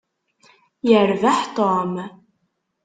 Yerbeḥ 0.89 1.39
Tom. 1.55 1.93